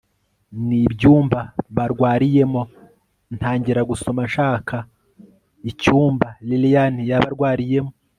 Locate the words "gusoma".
3.89-4.21